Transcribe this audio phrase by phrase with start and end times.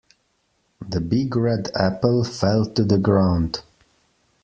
[0.89, 3.61] The big red apple fell to the ground.